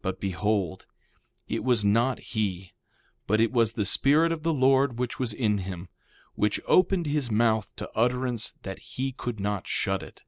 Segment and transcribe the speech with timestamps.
[0.00, 0.86] But behold,
[1.48, 2.72] it was not he,
[3.26, 5.88] but it was the Spirit of the Lord which was in him,
[6.36, 10.22] which opened his mouth to utterance that he could not shut it.